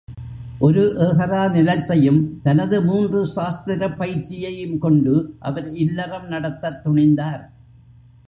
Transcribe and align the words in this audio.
ஒரு 0.59 0.95
ஏகரா 0.97 1.41
நிலத்தையும், 1.49 2.41
தனது 2.43 2.81
மூன்று 2.81 3.25
சாஸ்திரப் 3.25 3.97
பயிற்சியையும் 3.97 4.77
கொண்டு, 4.77 5.35
அவர் 5.39 5.73
இல்லறம் 5.73 6.27
நடத்தத் 6.27 6.81
துணிந்தார். 6.85 7.43